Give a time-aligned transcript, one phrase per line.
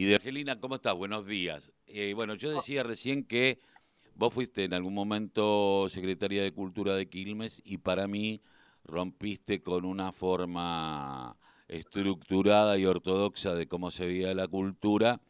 [0.00, 0.94] Y de Angelina, ¿cómo estás?
[0.94, 1.72] Buenos días.
[1.88, 3.58] Eh, bueno, yo decía recién que
[4.14, 8.40] vos fuiste en algún momento secretaria de Cultura de Quilmes y para mí
[8.84, 15.20] rompiste con una forma estructurada y ortodoxa de cómo se veía la cultura,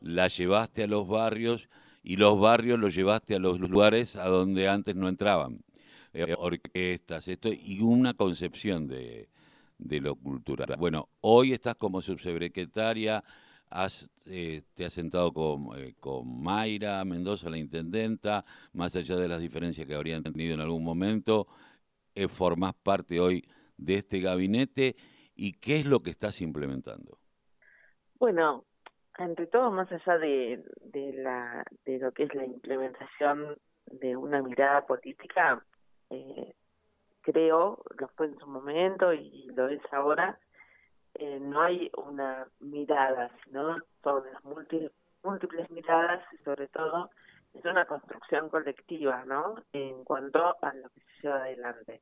[0.00, 1.68] la llevaste a los barrios
[2.02, 5.62] y los barrios los llevaste a los lugares a donde antes no entraban.
[6.12, 9.28] Eh, orquestas, esto, y una concepción de,
[9.78, 10.74] de lo cultural.
[10.78, 13.22] Bueno, hoy estás como subsecretaria
[13.70, 19.28] has, eh, te has sentado con, eh, con Mayra Mendoza, la intendenta, más allá de
[19.28, 21.46] las diferencias que habrían tenido en algún momento,
[22.14, 23.44] eh, formás parte hoy
[23.76, 24.96] de este gabinete
[25.34, 27.18] y qué es lo que estás implementando.
[28.18, 28.64] Bueno,
[29.18, 34.42] entre todo, más allá de, de, la, de lo que es la implementación de una
[34.42, 35.64] mirada política,
[36.10, 36.54] eh,
[37.22, 40.38] creo, lo fue en su momento y lo es ahora,
[41.18, 47.10] eh, no hay una mirada, sino son las múltiples, múltiples miradas y sobre todo
[47.54, 49.56] es una construcción colectiva, ¿no?
[49.72, 52.00] En cuanto a lo que se lleva adelante.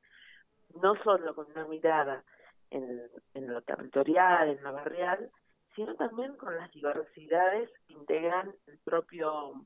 [0.81, 2.23] No solo con una mirada
[2.69, 3.01] en,
[3.33, 5.31] en lo territorial, en lo barrial,
[5.75, 9.65] sino también con las diversidades que integran el propio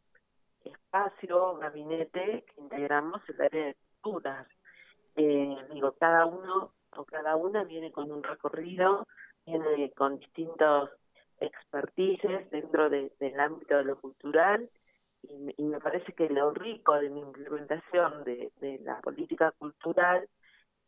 [0.63, 4.47] espacio, gabinete que integramos el área de culturas.
[5.15, 9.07] Eh, digo, cada uno o cada una viene con un recorrido
[9.45, 10.89] viene con distintos
[11.39, 14.69] expertices dentro del ámbito de lo cultural
[15.21, 18.51] y, me parece que lo rico de mi implementación de,
[18.83, 20.27] la política cultural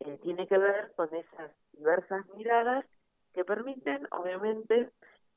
[0.00, 2.84] eh, tiene que ver con esas diversas miradas
[3.34, 4.90] que permiten obviamente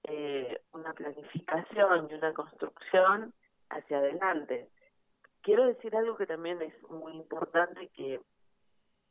[0.04, 3.34] eh, una planificación y una construcción
[3.70, 4.70] hacia adelante.
[5.42, 8.20] Quiero decir algo que también es muy importante que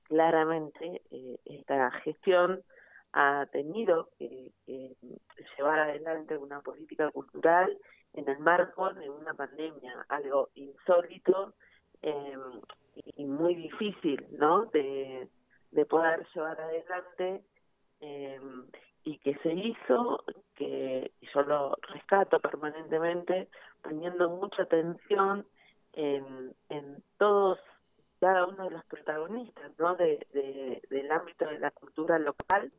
[0.05, 2.63] claramente eh, esta gestión
[3.15, 4.53] ha tenido que,
[5.57, 7.79] llevar adelante una política cultural
[8.13, 11.55] en el marco de una pandemia, algo insólito
[12.03, 12.37] eh,
[13.17, 14.67] y muy difícil, ¿no?
[14.67, 15.29] De,
[15.89, 17.45] poder llevar adelante
[18.01, 18.41] eh,
[19.05, 20.25] y que se hizo,
[20.55, 23.49] que yo lo rescato permanentemente,
[23.83, 25.47] poniendo mucha atención
[25.93, 27.59] en, en todos
[28.21, 29.97] cada uno de los protagonistas ¿no?
[29.97, 32.73] de, del ámbito de la cultura local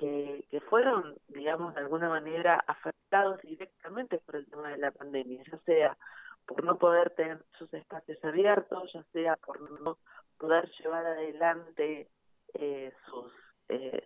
[0.00, 5.42] que, que fueron, digamos, de alguna manera afectados directamente por el tema de la pandemia,
[5.44, 5.98] ya sea
[6.46, 9.98] por no poder tener sus espacios abiertos, ya sea por no
[10.38, 12.08] poder llevar adelante
[12.54, 13.30] eh, sus,
[13.68, 14.02] eh,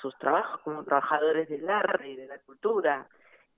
[0.00, 3.06] sus trabajos como trabajadores del arte y de la cultura.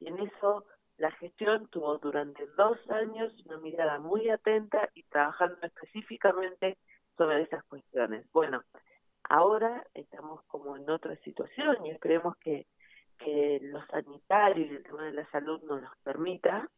[0.00, 0.66] Y en eso
[0.98, 6.78] la gestión tuvo durante dos años una mirada muy atenta y trabajando específicamente
[7.16, 8.26] sobre esas cuestiones.
[8.32, 8.64] Bueno,
[9.36, 12.68] Ahora estamos como en otra situación y esperemos que,
[13.18, 16.70] que lo sanitario y el tema de la salud nos permita.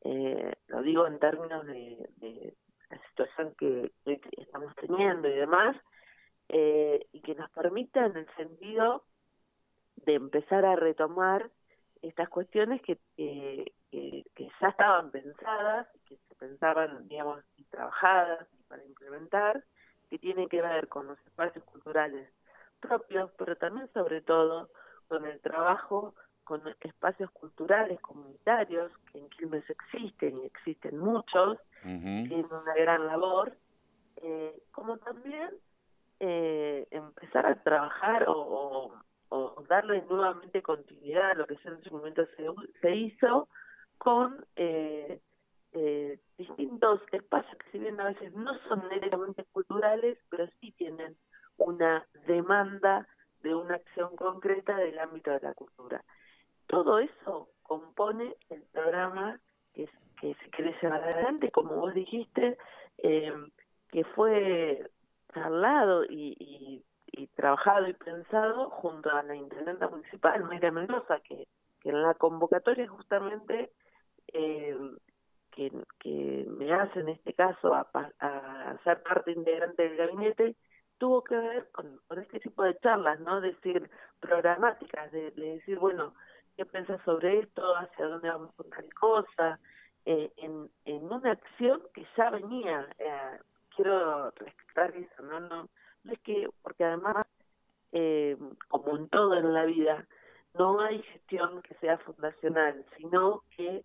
[0.00, 2.56] Eh, lo digo en términos de,
[2.90, 3.92] la situación que
[4.36, 5.76] estamos teniendo y demás,
[6.48, 9.04] eh, y que nos permita en el sentido
[9.94, 11.48] de empezar a retomar
[12.02, 18.84] estas cuestiones que, que, que, ya estaban pensadas, que se pensaban, digamos, y trabajadas para
[18.84, 19.62] implementar,
[20.08, 22.28] que tiene que ver con los espacios culturales
[22.80, 24.70] propios, pero también sobre todo
[25.08, 32.46] con el trabajo con espacios culturales comunitarios que en Quilmes existen y existen muchos, tienen
[32.46, 33.52] una gran labor,
[34.18, 35.50] eh, como también
[36.20, 38.94] eh, empezar a trabajar o,
[39.28, 42.46] o, darle nuevamente continuidad a lo que en su momento se,
[42.80, 43.48] se hizo
[43.98, 45.20] con eh,
[45.72, 51.16] eh, distintos espacios que si bien a veces no son directamente culturales, pero sí tienen
[51.56, 53.06] una demanda
[53.42, 56.04] de una acción concreta del ámbito de la cultura.
[56.66, 59.40] Todo eso compone el programa
[59.72, 59.88] que,
[60.20, 62.58] que se quiere llevar adelante, como vos dijiste,
[62.98, 63.32] eh,
[63.90, 64.90] que fue
[65.32, 71.46] charlado y, y, trabajado y pensado junto a la intendenta municipal, Mayra Mendoza, que,
[71.80, 73.72] que en la convocatoria justamente
[74.32, 74.76] eh,
[75.56, 77.88] que, me hace en este caso a,
[78.20, 80.56] a, ser parte integrante del gabinete
[80.98, 83.40] tuvo que ver con, con este tipo de charlas, ¿no?
[83.40, 86.14] Decir, programáticas, de, decir, bueno,
[86.56, 87.62] ¿qué piensas sobre esto?
[87.76, 89.58] ¿Hacia dónde vamos con tal cosa?
[90.04, 93.38] Eh, en, en una acción que ya venía, eh,
[93.74, 95.40] quiero rescatar eso, ¿no?
[95.40, 95.68] ¿no?
[96.04, 97.26] No es que, porque además,
[97.92, 98.36] eh,
[98.68, 100.06] como en todo en la vida,
[100.54, 103.84] no hay gestión que sea fundacional, sino que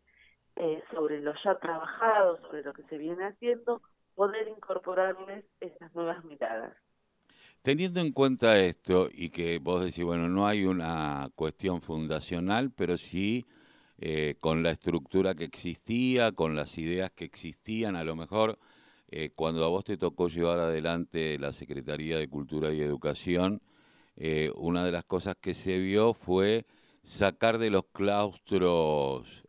[0.57, 3.81] eh, sobre lo ya trabajado, sobre lo que se viene haciendo,
[4.15, 6.75] poder incorporarles esas nuevas miradas.
[7.62, 12.98] Teniendo en cuenta esto y que vos decís, bueno, no hay una cuestión fundacional, pero
[12.98, 13.45] sí
[13.98, 18.59] eh, con la estructura que existía, con las ideas que existían, a lo mejor
[19.09, 23.62] eh, cuando a vos te tocó llevar adelante la Secretaría de Cultura y Educación,
[24.56, 26.68] una de las cosas que se vio fue
[27.01, 29.44] sacar de los claustros,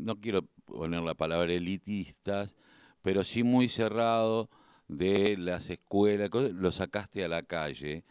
[0.00, 2.54] no quiero poner la palabra elitistas,
[3.02, 4.50] pero sí muy cerrado
[4.88, 8.04] de las escuelas, lo sacaste a la calle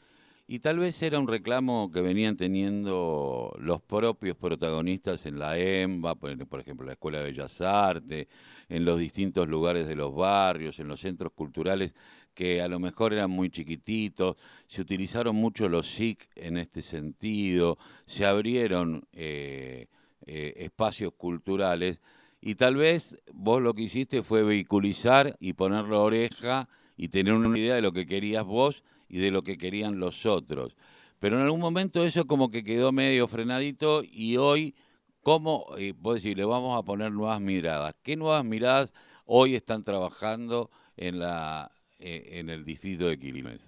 [0.52, 6.16] y tal vez era un reclamo que venían teniendo los propios protagonistas en la EMBA,
[6.16, 8.28] por ejemplo, la Escuela de Bellas Artes,
[8.68, 11.94] en los distintos lugares de los barrios, en los centros culturales,
[12.34, 14.38] que a lo mejor eran muy chiquititos.
[14.66, 17.78] Se utilizaron mucho los SIC en este sentido,
[18.08, 19.86] se abrieron eh,
[20.32, 22.00] eh, espacios culturales.
[22.40, 27.34] Y tal vez vos lo que hiciste fue vehiculizar y poner la oreja y tener
[27.34, 30.78] una idea de lo que querías vos y de lo que querían los otros.
[31.18, 34.76] Pero en algún momento eso como que quedó medio frenadito y hoy,
[35.24, 35.66] ¿cómo?
[35.80, 37.96] Eh, vos decís, le vamos a poner nuevas miradas.
[38.04, 38.94] ¿Qué nuevas miradas
[39.26, 43.68] hoy están trabajando en, la, eh, en el distrito de Quilmes?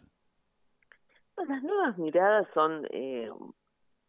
[1.47, 3.31] las nuevas miradas son, eh,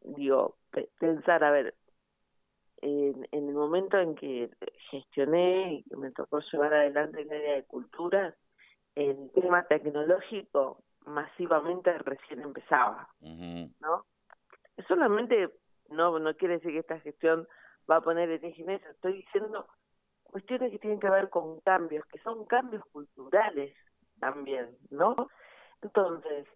[0.03, 0.59] digo,
[0.99, 1.75] pensar, a ver,
[2.83, 4.51] en, en, el momento en que
[4.91, 8.35] gestioné y que me tocó llevar adelante el área de cultura,
[8.95, 14.05] el tema tecnológico masivamente recién empezaba, ¿no?
[14.87, 15.51] Solamente
[15.89, 17.47] no no quiere decir que esta gestión
[17.91, 19.67] va a poner el eje estoy diciendo
[20.23, 23.75] cuestiones que tienen que ver con cambios, que son cambios culturales
[24.19, 25.29] también, ¿no?
[25.83, 26.47] Entonces,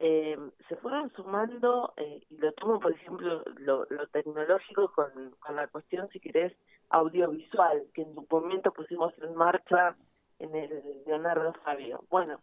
[0.00, 5.10] eh, se fueron sumando, eh, y lo tomo por ejemplo lo, lo tecnológico con,
[5.40, 6.56] con la cuestión, si querés,
[6.90, 9.96] audiovisual, que en su momento pusimos en marcha
[10.38, 12.04] en el Leonardo Fabio.
[12.10, 12.40] Bueno,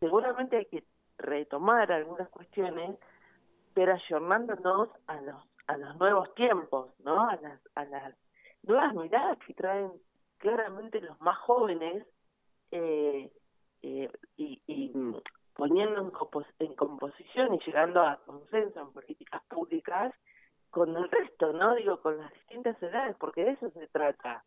[0.00, 0.84] seguramente hay que
[1.18, 2.98] retomar algunas cuestiones,
[3.74, 7.28] pero ayornándonos a los a los nuevos tiempos, ¿no?
[7.28, 8.14] A las a las
[8.62, 9.92] nuevas miradas que traen
[10.38, 12.06] claramente los más jóvenes
[12.70, 13.30] eh,
[13.82, 14.92] eh, y, y
[15.56, 16.12] poniendo en,
[16.66, 20.12] en composición y llegando a consenso en políticas públicas
[20.70, 21.74] con el resto, ¿no?
[21.74, 24.44] Digo, con las distintas edades, porque de eso se trata.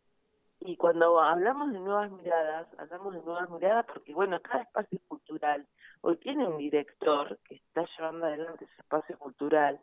[0.60, 5.66] Y cuando hablamos de nuevas miradas, hablamos de nuevas miradas porque, bueno, cada espacio cultural
[6.02, 9.80] hoy tiene un director que está llevando adelante ese espacio cultural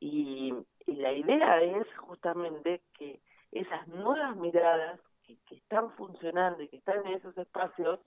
[0.00, 0.54] y,
[0.86, 3.20] la idea es justamente que
[3.52, 8.00] esas nuevas miradas que, están funcionando y que están en esos espacios,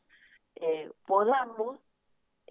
[0.56, 1.80] eh, podamos,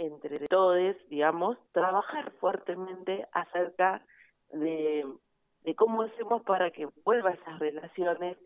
[0.00, 4.02] entre todos, digamos, trabajar fuertemente acerca
[4.50, 5.04] de,
[5.76, 8.38] cómo hacemos para que vuelva esas relaciones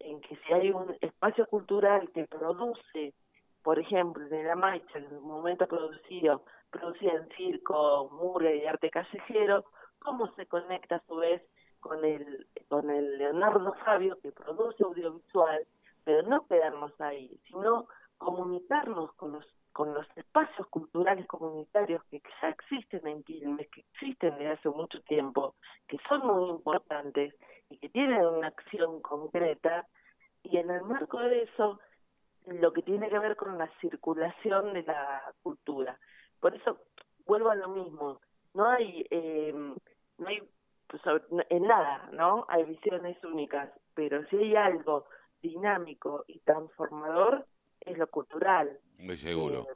[0.00, 3.14] en que si hay un espacio cultural que produce,
[3.62, 8.90] por ejemplo, en la Maicha, en el momento producido, producía en circo, murga y arte
[8.90, 9.64] callejero,
[10.00, 11.42] cómo se conecta a su vez
[11.80, 15.66] con el, con el Leonardo Fabio que produce audiovisual,
[16.04, 19.46] pero no quedarnos ahí, sino comunicarnos con los
[19.78, 25.00] con los espacios culturales comunitarios que ya existen en Quilmes, que existen desde hace mucho
[25.02, 25.54] tiempo,
[25.86, 27.32] que son muy importantes
[27.70, 29.86] y que tienen una acción concreta,
[30.42, 31.78] y en el marco de eso,
[32.46, 35.96] lo que tiene que ver con la circulación de la cultura.
[36.40, 36.80] Por eso,
[37.24, 38.20] vuelvo a lo mismo,
[38.54, 40.42] no hay, eh, no hay
[40.88, 41.02] pues,
[41.50, 42.46] en nada, ¿no?
[42.48, 45.04] Hay visiones únicas, pero si hay algo
[45.40, 47.46] dinámico y transformador,
[47.88, 48.78] es lo cultural.
[48.98, 49.66] Muy seguro.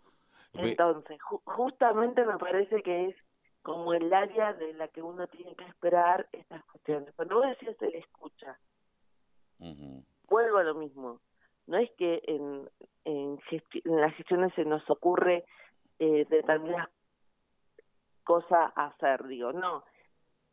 [0.55, 3.17] Eh, entonces, justamente me parece que es
[3.63, 7.15] como el área de la que uno tiene que esperar estas cuestiones.
[7.15, 8.59] Cuando vos decís se le escucha,
[10.29, 11.21] vuelvo a lo mismo.
[11.67, 12.69] No es que en,
[13.05, 13.39] en,
[13.85, 15.45] en las gestiones se nos ocurre
[16.01, 16.91] eh, determinadas
[18.25, 19.85] cosas a hacer, digo, no.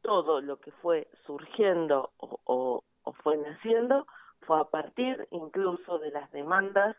[0.01, 4.05] Todo lo que fue surgiendo o, o, o fue naciendo
[4.41, 6.95] fue a partir incluso de las demandas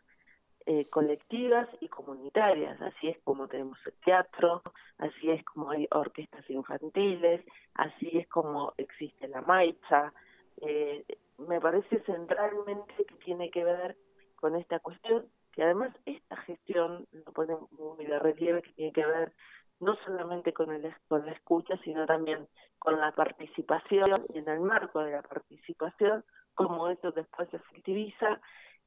[0.67, 2.81] eh, colectivas y comunitarias.
[2.81, 4.63] Así es como tenemos el teatro,
[4.99, 10.13] así es como hay orquestas infantiles, así es como existe la maicha.
[10.61, 11.05] Eh,
[11.39, 13.97] me parece centralmente que tiene que ver
[14.37, 19.07] con esta cuestión, que además esta gestión lo pone muy de relieve, que tiene que
[19.07, 19.33] ver
[19.81, 22.47] no solamente con, el, con la escucha, sino también
[22.79, 26.25] con la participación y en el marco de la participación,
[26.55, 28.41] como eso después se efectiviza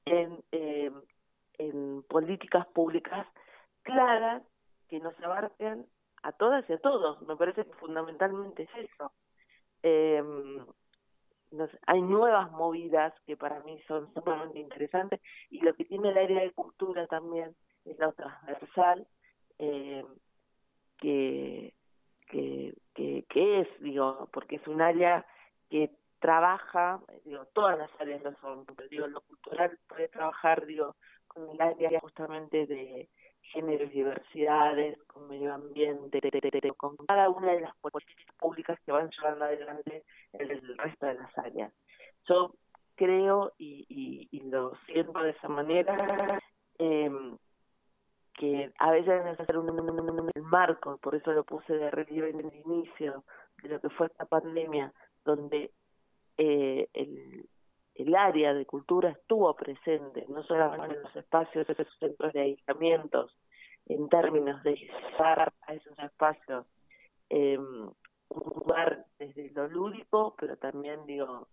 [0.05, 0.91] en eh,
[1.57, 3.27] en políticas públicas
[3.83, 4.43] claras
[4.87, 5.85] que nos abarquen
[6.23, 7.21] a todas y a todos.
[7.23, 9.11] Me parece que fundamentalmente es eso.
[9.83, 10.23] Eh,
[11.85, 16.41] hay nuevas movidas que para mí son sumamente interesantes y lo que tiene el área
[16.41, 17.55] de cultura también
[17.85, 19.05] es lo transversal
[19.59, 20.03] eh,
[20.97, 21.73] que,
[22.27, 25.25] que, que, que es, digo, porque es un área
[25.69, 30.95] que trabaja, digo, todas las áreas lo son, pero digo, lo cultural puede trabajar, digo,
[31.33, 33.09] con el área justamente de
[33.41, 36.21] género y diversidades, con medio ambiente,
[36.77, 41.37] con cada una de las políticas públicas que van llevando adelante el, resto de las
[41.37, 41.73] áreas.
[42.27, 42.53] Yo
[42.95, 43.85] creo y,
[44.31, 45.97] y, lo siento de esa manera
[46.79, 47.11] eh,
[48.33, 52.39] que a veces es hacer un, un, marco, por eso lo puse de relieve en
[52.39, 53.23] el inicio
[53.61, 55.71] de lo que fue esta pandemia, donde
[56.37, 57.47] eh, el,
[57.95, 62.41] el área de cultura estuvo presente, no solamente en los espacios, de esos centros de
[62.41, 63.35] aislamientos,
[63.85, 66.65] en términos de llevar a esos espacios
[67.29, 71.47] eh, un lugar desde lo lúdico, pero también, digo,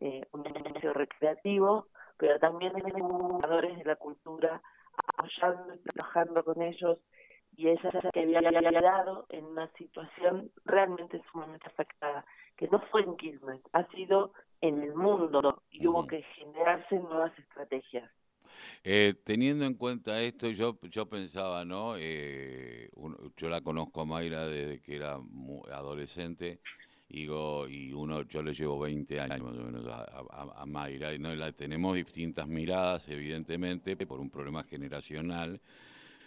[0.00, 1.86] eh, un espacio recreativo,
[2.16, 4.60] pero también jugadores de la cultura
[4.96, 6.98] apoyando y trabajando con ellos
[7.56, 12.24] y esa que había dado en una situación realmente sumamente afectada,
[12.56, 14.32] que no fue en Quilmes, ha sido
[14.68, 18.10] en el mundo y hubo que generarse nuevas estrategias.
[18.82, 21.94] Eh, teniendo en cuenta esto, yo yo pensaba, ¿no?
[21.98, 22.88] Eh,
[23.36, 25.18] yo la conozco a Mayra desde que era
[25.72, 26.60] adolescente
[27.08, 31.34] y, y uno yo le llevo 20 años más o menos a, Mayra y no
[31.34, 35.60] la tenemos distintas miradas, evidentemente, por un problema generacional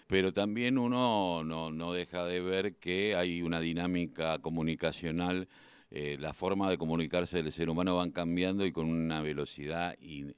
[0.08, 5.50] pero también uno no, no deja de ver que hay una dinámica comunicacional,
[5.90, 10.34] eh, la forma de comunicarse del ser humano van cambiando y con una velocidad y,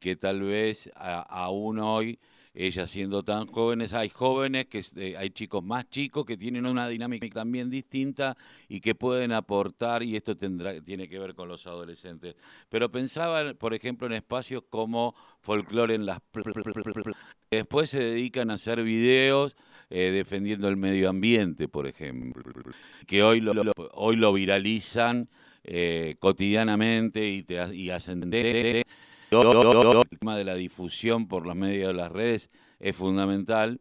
[0.00, 2.18] que tal vez aún hoy
[2.56, 6.88] ellas siendo tan jóvenes, hay jóvenes, que eh, hay chicos más chicos que tienen una
[6.88, 8.34] dinámica también distinta
[8.66, 12.34] y que pueden aportar, y esto tendrá, tiene que ver con los adolescentes.
[12.70, 16.20] Pero pensaba, por ejemplo, en espacios como folclore en las...
[17.50, 19.54] Después se dedican a hacer videos
[19.88, 22.42] eh, defendiendo el medio ambiente, por ejemplo,
[23.06, 25.28] que hoy lo, hoy lo viralizan
[25.62, 28.32] eh, cotidianamente y, te, y hacen...
[28.32, 28.84] El
[30.18, 33.80] tema de la difusión por los medios de las redes es fundamental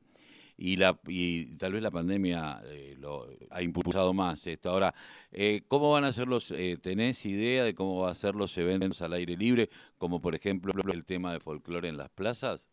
[0.57, 4.69] y, la, y tal vez la pandemia eh, lo ha impulsado más esto.
[4.71, 4.95] Ahora,
[5.31, 9.01] eh, ¿cómo van a ser los, tenés idea de cómo van a ser los eventos
[9.01, 12.65] al aire libre, como por ejemplo el tema de folclore en las plazas?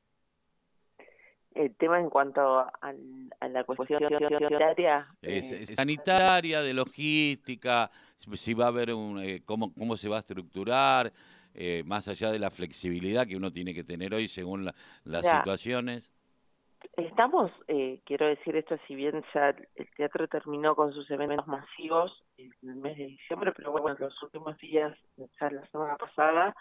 [1.55, 2.73] El tema en cuanto a,
[3.49, 5.07] la cuestión sanitaria.
[5.75, 11.13] sanitaria, de logística, si va a haber un, cómo, cómo se va a estructurar,
[11.55, 14.65] eh, más allá de la flexibilidad que uno tiene que tener hoy según
[15.05, 16.11] las situaciones?
[16.97, 22.23] Estamos, eh, quiero decir esto, si bien ya el teatro terminó con sus eventos masivos
[22.39, 26.55] en el mes de diciembre, pero bueno, los últimos días, ya la semana pasada,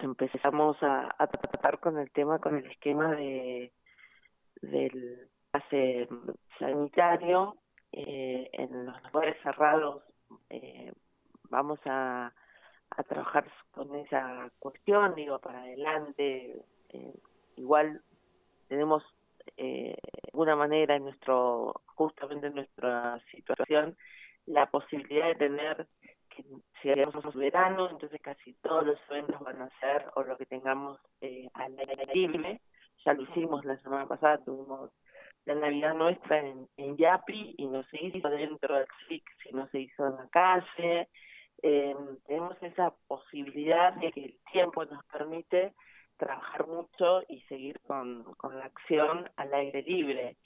[0.00, 3.72] empezamos a, tratar con el tema, con el esquema de
[4.60, 6.08] del pase
[6.58, 7.56] sanitario
[7.92, 10.02] eh, en los lugares cerrados.
[10.50, 10.92] Eh,
[11.50, 12.32] vamos a
[12.90, 16.62] a trabajar con esa cuestión, digo, para adelante.
[16.90, 17.14] Eh,
[17.56, 18.00] igual
[18.68, 19.02] tenemos
[19.56, 23.96] eh, de alguna manera en nuestro, justamente en nuestra situación,
[24.46, 25.86] la posibilidad de tener
[26.80, 30.98] si hagamos verano, entonces casi todos los eventos van a ser o lo que tengamos
[31.20, 32.60] eh, al aire libre.
[33.04, 34.90] Ya lo hicimos la semana pasada, tuvimos
[35.44, 39.80] la Navidad nuestra en, en Yapi y no se hizo dentro del FIC, sino se
[39.80, 41.08] hizo en la calle
[41.62, 41.94] eh,
[42.26, 45.74] tenemos esa posibilidad de que el tiempo nos permite
[46.16, 50.36] trabajar mucho y seguir con, con la acción al aire libre.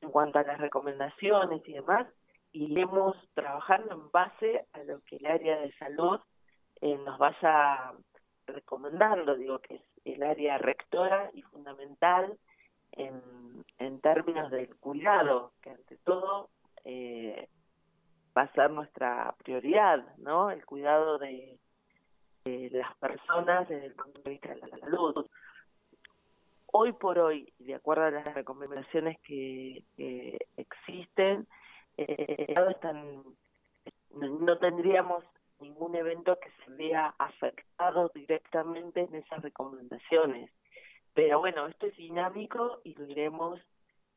[0.00, 2.06] En cuanto a las recomendaciones y demás,
[2.52, 6.20] iremos trabajando en base a lo que el área de salud
[6.80, 7.92] eh, nos vaya
[8.46, 12.36] recomendando, digo que es el área rectora y fundamental
[12.92, 13.20] en,
[13.78, 16.50] en términos del cuidado, que ante todo
[16.84, 17.48] eh,
[18.36, 20.50] va a ser nuestra prioridad, ¿no?
[20.50, 21.58] El cuidado de,
[22.44, 25.26] las personas desde el punto de vista de la salud.
[26.66, 29.84] Hoy por hoy, de acuerdo a las recomendaciones que,
[30.56, 31.46] existen,
[32.08, 33.22] eh, están,
[34.10, 35.24] no tendríamos
[35.60, 40.50] ningún evento que se vea afectado directamente en esas recomendaciones.
[41.12, 43.60] Pero bueno, esto es dinámico y lo iremos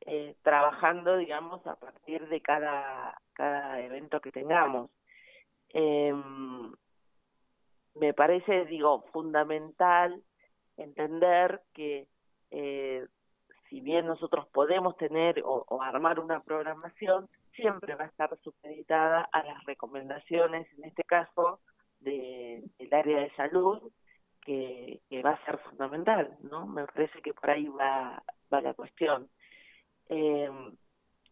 [0.06, 4.90] eh, trabajando, digamos, a partir de cada, cada evento que tengamos.
[5.70, 6.14] Eh,
[7.94, 10.22] me parece, digo, fundamental
[10.76, 12.08] entender que
[13.84, 19.64] bien nosotros podemos tener o, armar una programación, siempre va a estar supeditada a las
[19.64, 21.60] recomendaciones, en este caso,
[22.00, 23.92] de, del área de salud,
[24.40, 26.66] que, que va a ser fundamental, ¿no?
[26.66, 28.22] Me parece que por ahí va,
[28.52, 29.28] va la cuestión.
[30.08, 30.50] Eh,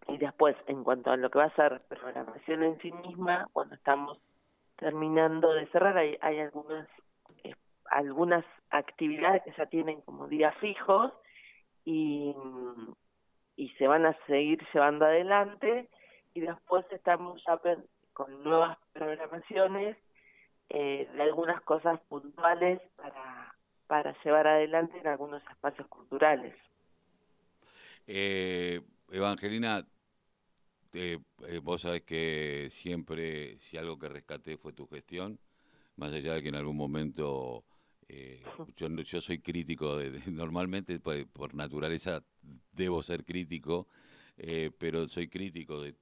[0.08, 3.74] y después, en cuanto a lo que va a ser programación en sí misma, cuando
[3.74, 4.18] estamos
[4.76, 6.88] terminando de cerrar, hay, hay algunas
[7.44, 7.54] eh,
[7.90, 11.12] algunas actividades que ya tienen como días fijos
[11.84, 12.34] y,
[13.56, 15.88] y se van a seguir llevando adelante
[16.34, 17.60] y después estamos ya
[18.12, 19.96] con nuevas programaciones
[20.68, 23.54] eh, de algunas cosas puntuales para,
[23.86, 26.54] para llevar adelante en algunos espacios culturales.
[28.06, 29.86] Eh, Evangelina,
[30.94, 31.18] eh,
[31.62, 35.38] vos sabés que siempre, si algo que rescaté fue tu gestión,
[35.96, 37.64] más allá de que en algún momento
[38.14, 38.42] eh,
[38.76, 42.22] yo, yo soy crítico, de, normalmente pues, por naturaleza
[42.72, 43.88] debo ser crítico,
[44.36, 45.94] eh, pero soy crítico de,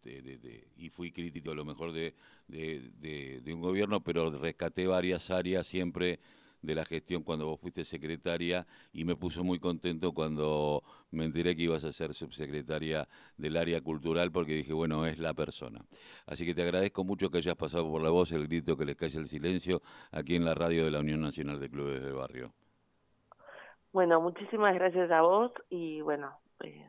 [0.76, 2.14] y fui crítico a lo mejor de,
[2.48, 6.18] de, un gobierno, pero rescaté varias áreas siempre
[6.62, 11.56] de la gestión cuando vos fuiste secretaria y me puso muy contento cuando me enteré
[11.56, 15.80] que ibas a ser subsecretaria del área cultural porque dije, bueno, es la persona.
[16.26, 18.96] Así que te agradezco mucho que hayas pasado por la voz el grito que les
[18.96, 22.52] cae el silencio aquí en la radio de la Unión Nacional de Clubes del Barrio.
[23.92, 26.86] Bueno, muchísimas gracias a vos y bueno, eh,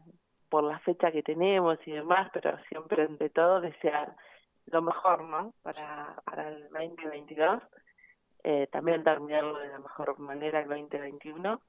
[0.50, 4.16] por la fecha que tenemos y demás, pero siempre entre todo desear
[4.68, 5.54] lo mejor, ¿no?
[5.64, 7.64] Para, para el 2022
[8.44, 11.62] eh, también terminarlo de la mejor manera el 2021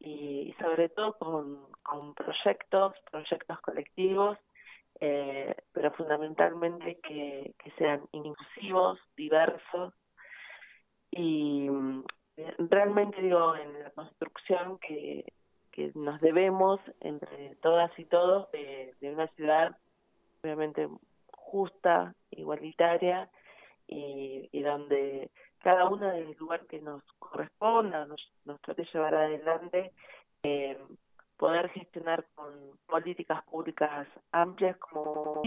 [0.00, 4.38] y, sobre todo con, proyectos, proyectos colectivos,
[5.00, 9.94] eh, pero fundamentalmente que, sean inclusivos, diversos
[11.10, 11.68] y
[12.36, 15.32] eh, realmente digo en la construcción que,
[15.70, 19.76] que nos debemos entre todas y todos de, una ciudad
[20.42, 20.88] obviamente
[21.30, 23.30] justa, igualitaria
[23.86, 25.30] y, y donde
[25.62, 29.92] cada una del lugar que nos corresponda, nos, nos trate de llevar adelante,
[30.42, 30.78] eh,
[31.36, 32.52] poder gestionar con
[32.86, 35.42] políticas públicas amplias como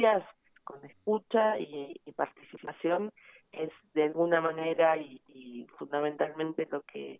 [0.63, 3.11] con escucha y, participación
[3.51, 7.19] es de alguna manera y, fundamentalmente lo que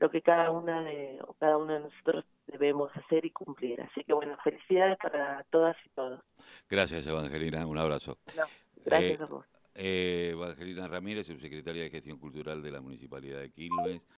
[0.00, 3.80] lo que cada una de o cada uno de nosotros debemos hacer y cumplir.
[3.80, 6.20] Así que bueno, felicidades para todas y todos.
[6.70, 7.66] Gracias, Evangelina.
[7.66, 8.16] Un abrazo.
[8.84, 9.44] gracias eh, a vos.
[9.80, 10.34] Eh,
[10.88, 14.02] Ramírez, subsecretaria de Gestión Cultural de la Municipalidad de Quilmes.